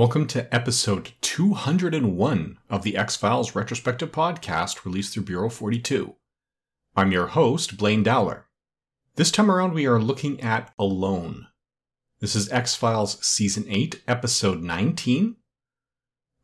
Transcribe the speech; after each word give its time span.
Welcome 0.00 0.28
to 0.28 0.48
episode 0.54 1.12
201 1.20 2.58
of 2.70 2.82
the 2.82 2.96
X 2.96 3.16
Files 3.16 3.54
retrospective 3.54 4.10
podcast 4.10 4.86
released 4.86 5.12
through 5.12 5.24
Bureau 5.24 5.50
42. 5.50 6.14
I'm 6.96 7.12
your 7.12 7.26
host, 7.26 7.76
Blaine 7.76 8.02
Dowler. 8.02 8.46
This 9.16 9.30
time 9.30 9.50
around, 9.50 9.74
we 9.74 9.84
are 9.84 10.00
looking 10.00 10.40
at 10.40 10.72
Alone. 10.78 11.48
This 12.18 12.34
is 12.34 12.50
X 12.50 12.74
Files 12.74 13.22
Season 13.22 13.66
8, 13.68 14.02
Episode 14.08 14.62
19. 14.62 15.36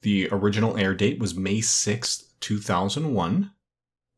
The 0.03 0.29
original 0.31 0.77
air 0.77 0.93
date 0.93 1.19
was 1.19 1.35
May 1.35 1.61
6th, 1.61 2.25
2001. 2.41 3.53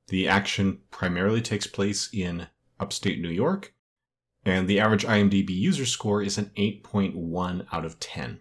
The 0.09 0.27
action 0.27 0.81
primarily 0.91 1.43
takes 1.43 1.69
place 1.69 2.11
in 2.13 2.49
upstate 2.81 3.21
New 3.21 3.31
York, 3.31 3.73
and 4.45 4.67
the 4.67 4.81
average 4.81 5.07
IMDb 5.07 5.51
user 5.51 5.87
score 5.87 6.23
is 6.25 6.39
an 6.39 6.51
8.1 6.57 7.67
out 7.71 7.85
of 7.85 8.01
10. 8.01 8.41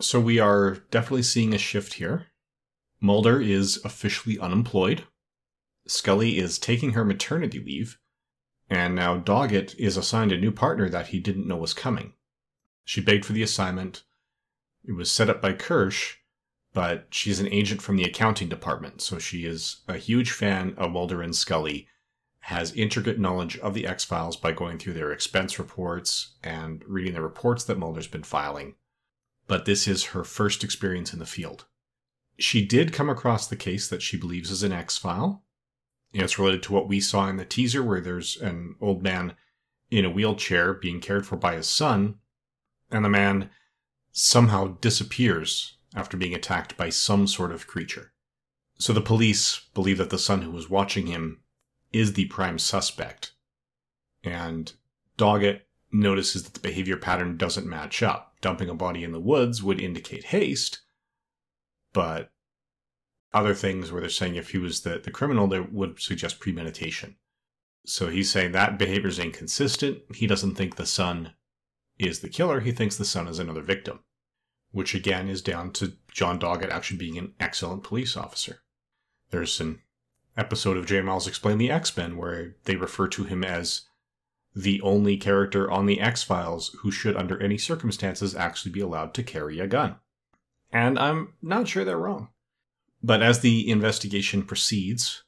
So 0.00 0.20
we 0.20 0.38
are 0.40 0.78
definitely 0.90 1.22
seeing 1.22 1.54
a 1.54 1.58
shift 1.58 1.94
here. 1.94 2.26
Mulder 3.00 3.40
is 3.40 3.80
officially 3.84 4.38
unemployed. 4.38 5.04
Scully 5.86 6.38
is 6.38 6.58
taking 6.58 6.92
her 6.92 7.04
maternity 7.04 7.60
leave. 7.60 7.98
And 8.68 8.94
now 8.94 9.18
Doggett 9.18 9.74
is 9.78 9.96
assigned 9.96 10.32
a 10.32 10.38
new 10.38 10.50
partner 10.50 10.88
that 10.88 11.08
he 11.08 11.20
didn't 11.20 11.46
know 11.46 11.56
was 11.56 11.74
coming. 11.74 12.14
She 12.84 13.00
begged 13.00 13.24
for 13.24 13.34
the 13.34 13.42
assignment. 13.42 14.02
It 14.84 14.92
was 14.92 15.12
set 15.12 15.30
up 15.30 15.40
by 15.40 15.52
Kersh, 15.52 16.14
but 16.72 17.06
she's 17.10 17.40
an 17.40 17.48
agent 17.48 17.80
from 17.80 17.96
the 17.96 18.04
accounting 18.04 18.48
department, 18.48 19.00
so 19.00 19.18
she 19.18 19.46
is 19.46 19.82
a 19.86 19.96
huge 19.96 20.32
fan 20.32 20.74
of 20.76 20.90
Mulder 20.90 21.22
and 21.22 21.36
Scully, 21.36 21.88
has 22.40 22.72
intricate 22.72 23.18
knowledge 23.18 23.58
of 23.58 23.74
the 23.74 23.86
X 23.86 24.04
Files 24.04 24.36
by 24.36 24.52
going 24.52 24.78
through 24.78 24.94
their 24.94 25.12
expense 25.12 25.58
reports 25.58 26.34
and 26.42 26.84
reading 26.86 27.14
the 27.14 27.22
reports 27.22 27.64
that 27.64 27.78
Mulder's 27.78 28.08
been 28.08 28.24
filing 28.24 28.74
but 29.46 29.64
this 29.64 29.86
is 29.86 30.06
her 30.06 30.24
first 30.24 30.64
experience 30.64 31.12
in 31.12 31.18
the 31.18 31.26
field. 31.26 31.66
She 32.38 32.64
did 32.64 32.92
come 32.92 33.08
across 33.08 33.46
the 33.46 33.56
case 33.56 33.88
that 33.88 34.02
she 34.02 34.16
believes 34.16 34.50
is 34.50 34.62
an 34.62 34.72
X 34.72 34.98
file. 34.98 35.44
It's 36.12 36.38
related 36.38 36.62
to 36.64 36.72
what 36.72 36.88
we 36.88 37.00
saw 37.00 37.28
in 37.28 37.36
the 37.36 37.44
teaser, 37.44 37.82
where 37.82 38.00
there's 38.00 38.36
an 38.36 38.76
old 38.80 39.02
man 39.02 39.34
in 39.90 40.04
a 40.04 40.10
wheelchair 40.10 40.74
being 40.74 41.00
cared 41.00 41.26
for 41.26 41.36
by 41.36 41.56
his 41.56 41.68
son, 41.68 42.16
and 42.90 43.04
the 43.04 43.08
man 43.08 43.50
somehow 44.12 44.76
disappears 44.80 45.76
after 45.94 46.16
being 46.16 46.34
attacked 46.34 46.76
by 46.76 46.88
some 46.88 47.26
sort 47.26 47.52
of 47.52 47.66
creature. 47.66 48.12
So 48.78 48.92
the 48.92 49.00
police 49.00 49.60
believe 49.74 49.98
that 49.98 50.10
the 50.10 50.18
son 50.18 50.42
who 50.42 50.50
was 50.50 50.70
watching 50.70 51.06
him 51.06 51.42
is 51.92 52.12
the 52.12 52.26
prime 52.26 52.58
suspect. 52.58 53.32
And 54.22 54.72
Doggett 55.16 55.62
notices 55.94 56.42
that 56.42 56.54
the 56.54 56.60
behavior 56.60 56.96
pattern 56.96 57.36
doesn't 57.36 57.66
match 57.66 58.02
up 58.02 58.34
dumping 58.40 58.68
a 58.68 58.74
body 58.74 59.04
in 59.04 59.12
the 59.12 59.20
woods 59.20 59.62
would 59.62 59.80
indicate 59.80 60.24
haste, 60.24 60.80
but 61.92 62.30
other 63.32 63.54
things 63.54 63.90
where 63.90 64.00
they're 64.00 64.10
saying 64.10 64.34
if 64.34 64.50
he 64.50 64.58
was 64.58 64.82
the, 64.82 64.98
the 64.98 65.10
criminal, 65.10 65.46
they 65.46 65.60
would 65.60 66.00
suggest 66.00 66.40
premeditation. 66.40 67.16
So 67.86 68.08
he's 68.08 68.30
saying 68.30 68.52
that 68.52 68.78
behavior 68.78 69.08
is 69.08 69.18
inconsistent. 69.18 69.98
He 70.14 70.26
doesn't 70.26 70.56
think 70.56 70.76
the 70.76 70.86
son 70.86 71.32
is 71.98 72.20
the 72.20 72.28
killer. 72.28 72.60
He 72.60 72.72
thinks 72.72 72.96
the 72.96 73.04
son 73.04 73.28
is 73.28 73.38
another 73.38 73.62
victim, 73.62 74.00
which 74.72 74.94
again 74.94 75.28
is 75.28 75.42
down 75.42 75.72
to 75.74 75.94
John 76.10 76.38
Doggett 76.38 76.70
actually 76.70 76.98
being 76.98 77.18
an 77.18 77.34
excellent 77.38 77.84
police 77.84 78.16
officer. 78.16 78.62
There's 79.30 79.60
an 79.60 79.80
episode 80.36 80.76
of 80.76 80.86
J. 80.86 81.00
Miles 81.02 81.28
Explain 81.28 81.58
the 81.58 81.70
X 81.70 81.96
Men 81.96 82.16
where 82.16 82.56
they 82.64 82.76
refer 82.76 83.08
to 83.08 83.24
him 83.24 83.44
as 83.44 83.82
the 84.54 84.80
only 84.82 85.16
character 85.16 85.70
on 85.70 85.86
the 85.86 86.00
X 86.00 86.22
Files 86.22 86.76
who 86.80 86.90
should, 86.90 87.16
under 87.16 87.40
any 87.42 87.58
circumstances, 87.58 88.36
actually 88.36 88.72
be 88.72 88.80
allowed 88.80 89.12
to 89.14 89.22
carry 89.22 89.58
a 89.58 89.66
gun. 89.66 89.96
And 90.70 90.98
I'm 90.98 91.34
not 91.42 91.68
sure 91.68 91.84
they're 91.84 91.98
wrong. 91.98 92.28
But 93.02 93.22
as 93.22 93.40
the 93.40 93.68
investigation 93.68 94.42
proceeds, 94.42 95.24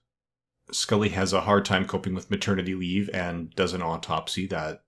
Scully 0.71 1.11
has 1.11 1.33
a 1.33 1.43
hard 1.43 1.65
time 1.65 1.87
coping 1.87 2.15
with 2.15 2.31
maternity 2.31 2.75
leave 2.75 3.11
and 3.13 3.55
does 3.55 3.73
an 3.73 3.83
autopsy 3.83 4.47
that 4.49 4.83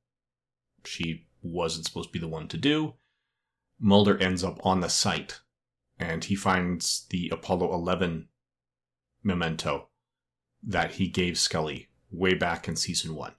she 0.84 1.26
wasn't 1.42 1.86
supposed 1.86 2.08
to 2.08 2.12
be 2.12 2.18
the 2.18 2.28
one 2.28 2.48
to 2.48 2.56
do. 2.56 2.94
Mulder 3.78 4.18
ends 4.18 4.42
up 4.42 4.64
on 4.64 4.80
the 4.80 4.88
site 4.88 5.40
and 5.98 6.24
he 6.24 6.34
finds 6.34 7.06
the 7.10 7.28
Apollo 7.30 7.72
11 7.74 8.28
memento 9.22 9.88
that 10.62 10.92
he 10.92 11.08
gave 11.08 11.38
Scully 11.38 11.88
way 12.10 12.34
back 12.34 12.66
in 12.66 12.76
season 12.76 13.14
one 13.14 13.34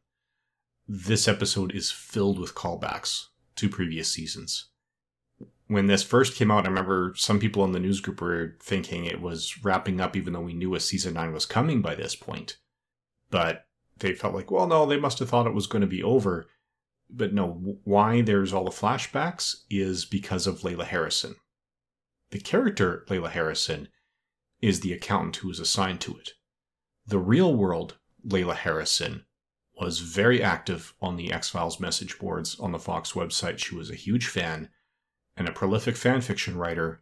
this 0.92 1.28
episode 1.28 1.72
is 1.76 1.92
filled 1.92 2.40
with 2.40 2.56
callbacks 2.56 3.28
to 3.56 3.70
previous 3.70 4.12
seasons. 4.12 4.70
When 5.68 5.86
this 5.86 6.02
first 6.02 6.36
came 6.36 6.50
out, 6.50 6.66
I 6.66 6.70
remember 6.70 7.14
some 7.16 7.40
people 7.40 7.64
in 7.64 7.74
the 7.74 7.80
news 7.80 8.02
group 8.02 8.20
were 8.20 8.58
thinking 8.60 9.06
it 9.06 9.22
was 9.22 9.64
wrapping 9.64 10.02
up, 10.02 10.18
even 10.18 10.34
though 10.34 10.42
we 10.42 10.56
knew 10.56 10.74
a 10.74 10.80
season 10.80 11.14
9 11.14 11.32
was 11.32 11.46
coming 11.46 11.84
by 11.84 11.94
this 11.94 12.16
point. 12.16 12.58
But 13.30 13.68
they 14.00 14.16
felt 14.16 14.34
like, 14.34 14.50
well, 14.50 14.66
no, 14.66 14.88
they 14.88 15.00
must 15.00 15.20
have 15.20 15.30
thought 15.30 15.46
it 15.46 15.54
was 15.54 15.68
going 15.68 15.82
to 15.82 15.88
be 15.88 16.02
over. 16.02 16.48
But 17.08 17.36
no, 17.36 17.78
why 17.84 18.22
there's 18.22 18.52
all 18.52 18.64
the 18.64 18.72
flashbacks 18.72 19.58
is 19.70 20.06
because 20.06 20.48
of 20.48 20.62
Layla 20.62 20.86
Harrison. 20.86 21.36
The 22.32 22.40
character, 22.40 23.06
Layla 23.10 23.30
Harrison, 23.30 23.90
is 24.60 24.80
the 24.80 24.94
accountant 24.94 25.36
who 25.38 25.50
was 25.50 25.60
assigned 25.60 26.02
to 26.02 26.18
it. 26.18 26.32
The 27.06 27.20
real 27.20 27.54
world, 27.54 27.98
Layla 28.28 28.56
Harrison, 28.56 29.26
was 29.80 30.00
very 30.00 30.44
active 30.44 30.94
on 31.02 31.16
the 31.16 31.32
X 31.32 31.50
Files 31.50 31.80
message 31.80 32.20
boards 32.20 32.60
on 32.60 32.72
the 32.72 32.80
Fox 32.80 33.14
website. 33.14 33.60
She 33.60 33.76
was 33.76 33.90
a 33.90 33.96
huge 33.96 34.28
fan 34.28 34.70
and 35.38 35.48
a 35.48 35.54
prolific 35.54 35.96
fanfiction 35.96 36.56
writer 36.56 37.02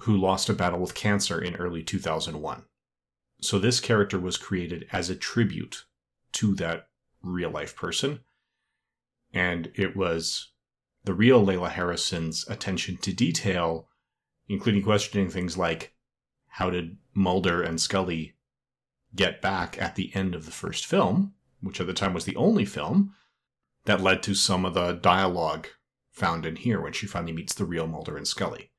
who 0.00 0.16
lost 0.16 0.48
a 0.48 0.54
battle 0.54 0.78
with 0.78 0.94
cancer 0.94 1.40
in 1.40 1.56
early 1.56 1.82
2001. 1.82 2.64
So 3.40 3.58
this 3.58 3.80
character 3.80 4.18
was 4.18 4.36
created 4.36 4.86
as 4.92 5.10
a 5.10 5.16
tribute 5.16 5.84
to 6.32 6.54
that 6.56 6.88
real 7.22 7.50
life 7.50 7.74
person. 7.74 8.20
And 9.32 9.72
it 9.74 9.96
was 9.96 10.52
the 11.04 11.14
real 11.14 11.44
Layla 11.44 11.70
Harrison's 11.70 12.48
attention 12.48 12.98
to 12.98 13.12
detail, 13.12 13.88
including 14.48 14.82
questioning 14.82 15.28
things 15.28 15.56
like 15.56 15.94
how 16.48 16.70
did 16.70 16.98
Mulder 17.14 17.62
and 17.62 17.80
Scully 17.80 18.34
get 19.14 19.42
back 19.42 19.80
at 19.80 19.96
the 19.96 20.14
end 20.14 20.34
of 20.34 20.44
the 20.44 20.52
first 20.52 20.86
film? 20.86 21.34
Which 21.60 21.80
at 21.80 21.86
the 21.86 21.92
time 21.92 22.14
was 22.14 22.24
the 22.24 22.36
only 22.36 22.64
film, 22.64 23.14
that 23.84 24.00
led 24.00 24.22
to 24.22 24.34
some 24.34 24.64
of 24.64 24.74
the 24.74 24.92
dialogue 24.92 25.68
found 26.10 26.46
in 26.46 26.56
here 26.56 26.80
when 26.80 26.92
she 26.92 27.06
finally 27.06 27.32
meets 27.32 27.54
the 27.54 27.64
real 27.64 27.86
Mulder 27.86 28.16
and 28.16 28.26
Scully. 28.26 28.70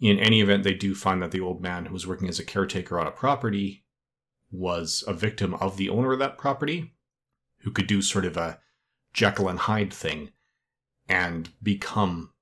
In 0.00 0.18
any 0.18 0.40
event, 0.40 0.62
they 0.62 0.74
do 0.74 0.94
find 0.94 1.22
that 1.22 1.30
the 1.30 1.40
old 1.40 1.62
man 1.62 1.86
who 1.86 1.92
was 1.92 2.06
working 2.06 2.28
as 2.28 2.38
a 2.38 2.44
caretaker 2.44 2.98
on 3.00 3.06
a 3.06 3.10
property 3.10 3.84
was 4.50 5.02
a 5.06 5.14
victim 5.14 5.54
of 5.54 5.76
the 5.76 5.88
owner 5.88 6.12
of 6.12 6.18
that 6.18 6.38
property, 6.38 6.94
who 7.60 7.70
could 7.70 7.86
do 7.86 8.02
sort 8.02 8.24
of 8.24 8.36
a 8.36 8.60
Jekyll 9.12 9.48
and 9.48 9.58
Hyde 9.58 9.92
thing 9.92 10.30
and 11.08 11.50
become 11.62 12.32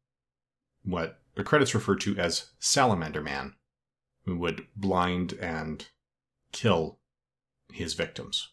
what 0.82 1.20
the 1.34 1.44
credits 1.44 1.74
refer 1.74 1.96
to 1.96 2.16
as 2.16 2.50
Salamander 2.58 3.22
Man, 3.22 3.54
who 4.25 4.37
would 4.37 4.66
blind 4.76 5.32
and 5.34 5.87
kill 6.52 6.99
his 7.72 7.94
victims. 7.94 8.50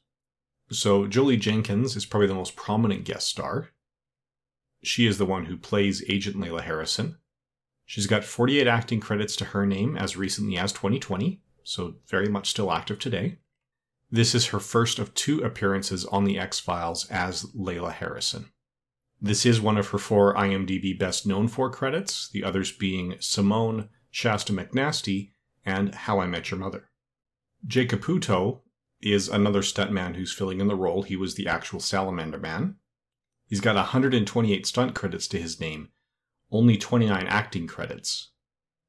So 0.72 1.06
Jolie 1.06 1.38
Jenkins 1.38 1.98
is 1.98 2.06
probably 2.06 2.28
the 2.28 2.34
most 2.34 2.56
prominent 2.56 3.04
guest 3.04 3.28
star. 3.28 3.70
She 4.84 5.06
is 5.06 5.18
the 5.18 5.26
one 5.26 5.46
who 5.46 5.58
plays 5.58 6.04
Agent 6.08 6.38
Layla 6.38 6.62
Harrison. 6.62 7.18
She's 7.86 8.08
got 8.08 8.24
48 8.24 8.68
acting 8.68 9.02
credits 9.02 9.36
to 9.38 9.46
her 9.46 9.66
name 9.66 9.98
as 9.98 10.16
recently 10.16 10.58
as 10.58 10.72
2020, 10.72 11.42
so 11.64 11.96
very 12.08 12.30
much 12.30 12.50
still 12.50 12.72
active 12.72 13.00
today. 13.00 13.40
This 14.10 14.34
is 14.34 14.48
her 14.48 14.60
first 14.60 14.98
of 14.98 15.14
two 15.14 15.42
appearances 15.42 16.06
on 16.06 16.24
The 16.24 16.40
X 16.40 16.60
Files 16.60 17.06
as 17.10 17.44
Layla 17.54 17.92
Harrison. 17.92 18.52
This 19.22 19.46
is 19.46 19.60
one 19.60 19.78
of 19.78 19.90
her 19.90 19.98
four 19.98 20.34
IMDb 20.36 20.98
best 20.98 21.28
known 21.28 21.50
for 21.50 21.70
credits, 21.70 22.30
the 22.30 22.46
others 22.46 22.72
being 22.72 23.16
Simone, 23.20 23.90
Shasta 24.10 24.54
McNasty, 24.54 25.32
and 25.66 25.94
How 25.94 26.20
I 26.20 26.28
Met 26.28 26.50
Your 26.50 26.60
Mother. 26.60 26.90
Jay 27.68 27.86
Caputo 27.86 28.62
is 29.01 29.27
another 29.27 29.62
stuntman 29.62 30.15
who's 30.15 30.33
filling 30.33 30.62
in 30.62 30.68
the 30.68 30.75
role. 30.75 31.03
He 31.03 31.15
was 31.15 31.36
the 31.36 31.48
actual 31.48 31.80
Salamander 31.80 32.38
Man. 32.38 32.75
He's 33.48 33.62
got 33.62 33.75
128 33.75 34.65
stunt 34.65 34.95
credits 34.95 35.27
to 35.30 35.42
his 35.42 35.59
name, 35.59 35.89
only 36.51 36.77
29 36.77 37.25
acting 37.27 37.68
credits. 37.68 38.31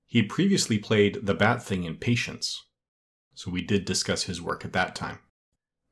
He 0.06 0.18
had 0.20 0.28
previously 0.28 0.78
played 0.78 1.20
the 1.26 1.34
Bat 1.34 1.62
Thing 1.62 1.84
in 1.84 1.96
Patience, 1.96 2.66
so 3.34 3.50
we 3.50 3.62
did 3.62 3.84
discuss 3.84 4.24
his 4.24 4.42
work 4.42 4.64
at 4.64 4.72
that 4.74 4.94
time. 4.94 5.18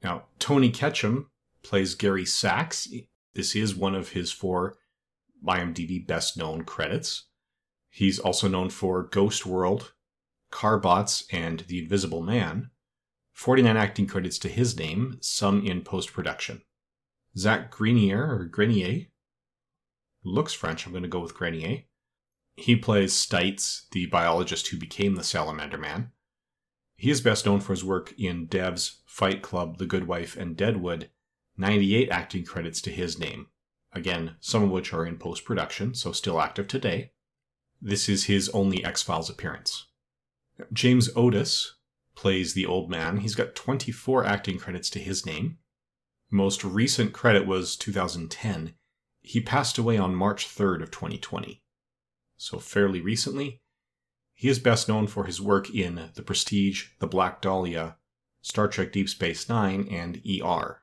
Now, 0.02 0.25
Tony 0.38 0.70
Ketchum 0.70 1.31
plays 1.62 1.94
Gary 1.94 2.25
Sachs. 2.25 2.88
This 3.34 3.56
is 3.56 3.75
one 3.75 3.94
of 3.94 4.11
his 4.11 4.31
four 4.31 4.76
IMDb 5.44 6.06
best 6.06 6.37
known 6.37 6.64
credits. 6.64 7.25
He's 7.88 8.19
also 8.19 8.46
known 8.46 8.70
for 8.70 9.02
Ghost 9.02 9.46
World, 9.46 9.93
Carbots, 10.50 11.25
and 11.32 11.61
The 11.61 11.81
Invisible 11.81 12.22
Man. 12.22 12.70
49 13.41 13.75
acting 13.75 14.07
credits 14.07 14.39
to 14.39 14.51
his 14.51 14.79
name, 14.79 15.17
some 15.23 15.65
in 15.65 15.81
post 15.81 16.13
production. 16.13 16.61
Zach 17.39 17.71
Grenier, 17.71 18.23
or 18.23 18.45
Grenier, 18.45 19.07
looks 20.23 20.53
French, 20.53 20.85
I'm 20.85 20.93
going 20.93 21.05
to 21.05 21.09
go 21.09 21.21
with 21.21 21.33
Grenier. 21.33 21.85
He 22.57 22.77
plays 22.77 23.15
Stites, 23.15 23.89
the 23.93 24.05
biologist 24.05 24.69
who 24.69 24.77
became 24.77 25.15
the 25.15 25.25
Salamander 25.25 25.79
Man. 25.79 26.13
He 26.97 27.11
is 27.11 27.23
best 27.23 27.47
known 27.47 27.61
for 27.61 27.73
his 27.73 27.83
work 27.83 28.13
in 28.19 28.47
Devs, 28.47 28.97
Fight 29.07 29.41
Club, 29.41 29.79
The 29.79 29.87
Good 29.87 30.07
Wife, 30.07 30.37
and 30.37 30.55
Deadwood, 30.55 31.09
98 31.57 32.11
acting 32.11 32.45
credits 32.45 32.83
to 32.83 32.91
his 32.91 33.19
name. 33.19 33.47
Again, 33.95 34.37
some 34.41 34.65
of 34.65 34.71
which 34.71 34.93
are 34.93 35.07
in 35.07 35.17
post 35.17 35.47
production, 35.47 35.95
so 35.95 36.13
still 36.13 36.43
active 36.43 36.69
today. 36.69 37.13
This 37.81 38.07
is 38.07 38.25
his 38.25 38.51
only 38.51 38.85
X 38.85 39.01
Files 39.01 39.31
appearance. 39.31 39.87
James 40.75 41.09
Otis 41.17 41.77
plays 42.15 42.55
the 42.55 42.67
old 42.67 42.91
man. 42.91 43.19
He's 43.19 43.35
got 43.35 43.55
24 43.55 44.25
acting 44.25 44.59
credits 44.59 44.91
to 44.91 44.99
his 44.99 45.25
name. 45.25 45.59
Most 46.31 46.65
recent 46.65 47.12
credit 47.12 47.47
was 47.47 47.77
2010. 47.77 48.75
He 49.21 49.41
passed 49.41 49.79
away 49.79 49.99
on 49.99 50.15
March 50.15 50.47
3rd 50.47 50.83
of 50.83 50.91
2020. 50.91 51.62
So 52.37 52.59
fairly 52.59 53.01
recently. 53.01 53.62
He 54.35 54.49
is 54.49 54.59
best 54.59 54.89
known 54.89 55.07
for 55.07 55.25
his 55.25 55.41
work 55.41 55.69
in 55.69 56.11
The 56.15 56.23
Prestige, 56.23 56.87
The 56.99 57.07
Black 57.07 57.43
Dahlia, 57.43 57.97
Star 58.41 58.69
Trek 58.69 58.93
Deep 58.93 59.09
Space 59.09 59.49
Nine, 59.49 59.87
and 59.91 60.23
ER. 60.27 60.83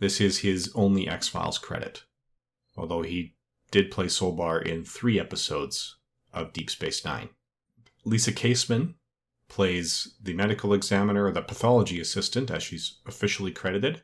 This 0.00 0.20
is 0.20 0.38
his 0.38 0.72
only 0.74 1.06
X 1.06 1.28
Files 1.28 1.58
credit, 1.58 2.04
although 2.76 3.02
he 3.02 3.36
did 3.70 3.92
play 3.92 4.06
Solbor 4.06 4.60
in 4.60 4.84
three 4.84 5.20
episodes 5.20 5.98
of 6.32 6.52
Deep 6.52 6.70
Space 6.70 7.04
Nine. 7.04 7.28
Lisa 8.04 8.32
Caseman 8.32 8.94
plays 9.50 10.14
the 10.22 10.32
medical 10.32 10.72
examiner 10.72 11.26
or 11.26 11.32
the 11.32 11.42
pathology 11.42 12.00
assistant, 12.00 12.50
as 12.50 12.62
she's 12.62 13.00
officially 13.04 13.52
credited. 13.52 14.02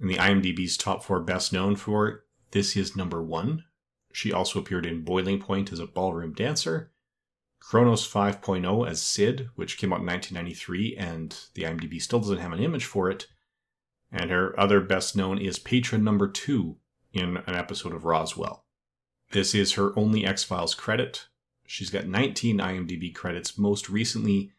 In 0.00 0.08
the 0.08 0.16
IMDb's 0.16 0.76
top 0.76 1.04
four 1.04 1.20
best 1.20 1.52
known 1.52 1.76
for, 1.76 2.24
this 2.50 2.76
is 2.76 2.96
number 2.96 3.22
one. 3.22 3.64
She 4.12 4.32
also 4.32 4.58
appeared 4.58 4.86
in 4.86 5.04
Boiling 5.04 5.38
Point 5.38 5.72
as 5.72 5.78
a 5.78 5.86
ballroom 5.86 6.32
dancer, 6.32 6.90
Kronos 7.60 8.10
5.0 8.10 8.88
as 8.88 9.02
Sid, 9.02 9.50
which 9.54 9.76
came 9.76 9.92
out 9.92 10.00
in 10.00 10.06
1993, 10.06 10.96
and 10.96 11.36
the 11.54 11.62
IMDb 11.62 12.00
still 12.00 12.18
doesn't 12.18 12.38
have 12.38 12.52
an 12.52 12.62
image 12.62 12.86
for 12.86 13.10
it, 13.10 13.28
and 14.10 14.30
her 14.30 14.58
other 14.58 14.80
best 14.80 15.14
known 15.14 15.38
is 15.38 15.58
patron 15.58 16.02
number 16.02 16.26
two 16.26 16.78
in 17.12 17.36
an 17.36 17.54
episode 17.54 17.92
of 17.92 18.04
Roswell. 18.04 18.64
This 19.32 19.54
is 19.54 19.74
her 19.74 19.96
only 19.96 20.24
X 20.24 20.42
Files 20.42 20.74
credit. 20.74 21.28
She's 21.72 21.88
got 21.88 22.08
19 22.08 22.58
IMDb 22.58 23.14
credits, 23.14 23.56
most 23.56 23.88
recently, 23.88 24.50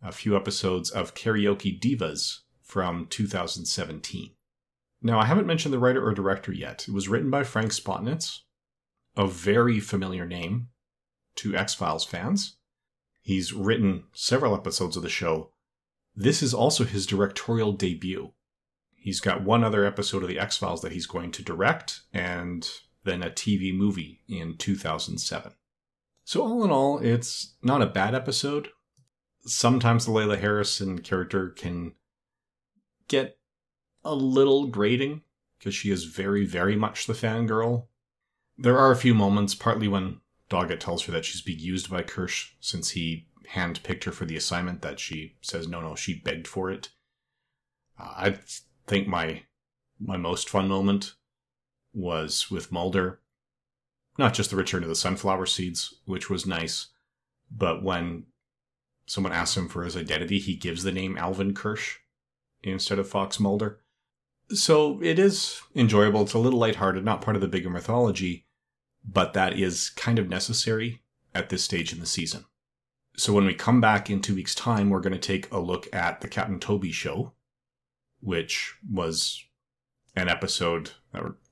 a 0.00 0.10
few 0.10 0.34
episodes 0.34 0.88
of 0.88 1.12
Karaoke 1.12 1.78
Divas 1.78 2.38
from 2.62 3.08
2017. 3.08 4.30
Now, 5.02 5.18
I 5.20 5.26
haven't 5.26 5.46
mentioned 5.46 5.74
the 5.74 5.78
writer 5.78 6.02
or 6.02 6.14
director 6.14 6.54
yet. 6.54 6.88
It 6.88 6.94
was 6.94 7.10
written 7.10 7.28
by 7.28 7.44
Frank 7.44 7.72
Spotnitz, 7.72 8.38
a 9.18 9.26
very 9.26 9.80
familiar 9.80 10.24
name 10.24 10.68
to 11.34 11.54
X 11.54 11.74
Files 11.74 12.06
fans. 12.06 12.56
He's 13.20 13.52
written 13.52 14.04
several 14.14 14.54
episodes 14.54 14.96
of 14.96 15.02
the 15.02 15.10
show. 15.10 15.50
This 16.14 16.42
is 16.42 16.54
also 16.54 16.84
his 16.84 17.04
directorial 17.04 17.72
debut. 17.72 18.32
He's 18.94 19.20
got 19.20 19.42
one 19.42 19.62
other 19.62 19.84
episode 19.84 20.22
of 20.22 20.30
The 20.30 20.38
X 20.38 20.56
Files 20.56 20.80
that 20.80 20.92
he's 20.92 21.06
going 21.06 21.32
to 21.32 21.44
direct, 21.44 22.00
and 22.14 22.66
then 23.04 23.22
a 23.22 23.28
TV 23.28 23.76
movie 23.76 24.22
in 24.26 24.56
2007. 24.56 25.52
So, 26.26 26.42
all 26.42 26.64
in 26.64 26.72
all, 26.72 26.98
it's 26.98 27.54
not 27.62 27.82
a 27.82 27.86
bad 27.86 28.12
episode. 28.12 28.70
Sometimes 29.44 30.06
the 30.06 30.10
Layla 30.10 30.40
Harrison 30.40 30.98
character 30.98 31.50
can 31.50 31.92
get 33.06 33.38
a 34.04 34.12
little 34.12 34.66
grating 34.66 35.22
because 35.56 35.72
she 35.72 35.92
is 35.92 36.02
very, 36.02 36.44
very 36.44 36.74
much 36.74 37.06
the 37.06 37.12
fangirl. 37.12 37.86
There 38.58 38.76
are 38.76 38.90
a 38.90 38.96
few 38.96 39.14
moments, 39.14 39.54
partly 39.54 39.86
when 39.86 40.20
Doggett 40.50 40.80
tells 40.80 41.04
her 41.04 41.12
that 41.12 41.24
she's 41.24 41.42
being 41.42 41.60
used 41.60 41.88
by 41.88 42.02
Kersh 42.02 42.54
since 42.58 42.90
he 42.90 43.28
handpicked 43.52 44.02
her 44.02 44.10
for 44.10 44.24
the 44.24 44.36
assignment, 44.36 44.82
that 44.82 44.98
she 44.98 45.36
says 45.42 45.68
no, 45.68 45.80
no, 45.80 45.94
she 45.94 46.18
begged 46.18 46.48
for 46.48 46.72
it. 46.72 46.88
Uh, 48.00 48.14
I 48.16 48.38
think 48.88 49.06
my 49.06 49.42
my 50.00 50.16
most 50.16 50.50
fun 50.50 50.66
moment 50.66 51.14
was 51.94 52.50
with 52.50 52.72
Mulder. 52.72 53.20
Not 54.18 54.34
just 54.34 54.50
the 54.50 54.56
return 54.56 54.82
of 54.82 54.88
the 54.88 54.94
sunflower 54.94 55.46
seeds, 55.46 55.94
which 56.06 56.30
was 56.30 56.46
nice, 56.46 56.88
but 57.50 57.82
when 57.82 58.24
someone 59.06 59.32
asks 59.32 59.56
him 59.56 59.68
for 59.68 59.84
his 59.84 59.96
identity, 59.96 60.38
he 60.38 60.56
gives 60.56 60.82
the 60.82 60.92
name 60.92 61.18
Alvin 61.18 61.54
Kersh 61.54 61.96
instead 62.62 62.98
of 62.98 63.08
Fox 63.08 63.38
Mulder. 63.38 63.80
So 64.50 65.00
it 65.02 65.18
is 65.18 65.60
enjoyable. 65.74 66.22
It's 66.22 66.34
a 66.34 66.38
little 66.38 66.58
lighthearted, 66.58 67.04
not 67.04 67.20
part 67.20 67.36
of 67.36 67.42
the 67.42 67.48
bigger 67.48 67.70
mythology, 67.70 68.46
but 69.04 69.32
that 69.34 69.58
is 69.58 69.90
kind 69.90 70.18
of 70.18 70.28
necessary 70.28 71.02
at 71.34 71.48
this 71.48 71.64
stage 71.64 71.92
in 71.92 72.00
the 72.00 72.06
season. 72.06 72.44
So 73.16 73.32
when 73.32 73.46
we 73.46 73.54
come 73.54 73.80
back 73.80 74.10
in 74.10 74.20
two 74.20 74.34
weeks' 74.34 74.54
time, 74.54 74.90
we're 74.90 75.00
going 75.00 75.12
to 75.12 75.18
take 75.18 75.50
a 75.52 75.58
look 75.58 75.88
at 75.94 76.20
the 76.20 76.28
Captain 76.28 76.60
Toby 76.60 76.92
show, 76.92 77.32
which 78.20 78.74
was 78.90 79.44
an 80.14 80.28
episode 80.28 80.90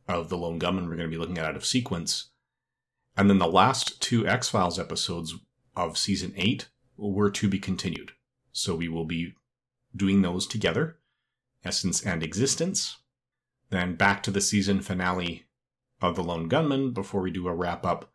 of 0.08 0.28
The 0.28 0.38
Lone 0.38 0.58
Gunmen 0.58 0.84
we're 0.84 0.96
going 0.96 1.10
to 1.10 1.16
be 1.16 1.20
looking 1.20 1.38
at 1.38 1.46
out 1.46 1.56
of 1.56 1.64
sequence. 1.64 2.30
And 3.16 3.30
then 3.30 3.38
the 3.38 3.46
last 3.46 4.00
two 4.00 4.26
X 4.26 4.48
Files 4.48 4.78
episodes 4.78 5.34
of 5.76 5.98
season 5.98 6.32
eight 6.36 6.68
were 6.96 7.30
to 7.30 7.48
be 7.48 7.58
continued. 7.58 8.12
So 8.52 8.74
we 8.74 8.88
will 8.88 9.04
be 9.04 9.34
doing 9.94 10.22
those 10.22 10.46
together 10.46 10.98
Essence 11.64 12.04
and 12.04 12.22
Existence. 12.22 12.98
Then 13.70 13.94
back 13.96 14.22
to 14.24 14.30
the 14.30 14.40
season 14.40 14.80
finale 14.80 15.46
of 16.00 16.16
The 16.16 16.22
Lone 16.22 16.48
Gunmen 16.48 16.92
before 16.92 17.22
we 17.22 17.30
do 17.30 17.48
a 17.48 17.54
wrap 17.54 17.84
up 17.86 18.12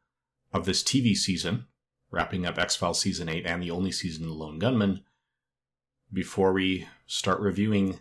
of 0.53 0.65
this 0.65 0.83
TV 0.83 1.15
season, 1.15 1.65
wrapping 2.11 2.45
up 2.45 2.57
X 2.57 2.75
Files 2.75 3.01
Season 3.01 3.27
8 3.27 3.45
and 3.45 3.63
the 3.63 3.71
only 3.71 3.91
season 3.91 4.23
of 4.23 4.29
The 4.29 4.35
Lone 4.35 4.59
Gunmen, 4.59 5.01
before 6.11 6.53
we 6.53 6.87
start 7.07 7.39
reviewing 7.39 7.99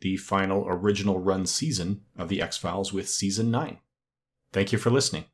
the 0.00 0.16
final 0.16 0.66
original 0.68 1.18
run 1.18 1.46
season 1.46 2.02
of 2.16 2.28
The 2.28 2.42
X 2.42 2.56
Files 2.56 2.92
with 2.92 3.08
Season 3.08 3.50
9. 3.50 3.78
Thank 4.52 4.72
you 4.72 4.78
for 4.78 4.90
listening. 4.90 5.24